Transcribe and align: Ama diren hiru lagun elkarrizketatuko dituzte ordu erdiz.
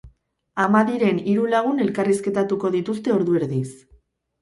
Ama 0.63 0.81
diren 0.87 1.19
hiru 1.33 1.45
lagun 1.53 1.85
elkarrizketatuko 1.87 2.75
dituzte 2.79 3.19
ordu 3.21 3.41
erdiz. 3.45 3.67